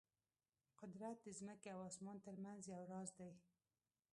قدرت 0.79 1.17
د 1.23 1.27
ځمکې 1.39 1.69
او 1.75 1.79
اسمان 1.89 2.17
ترمنځ 2.25 2.61
یو 2.73 2.81
راز 2.91 3.09
دی. 3.19 3.31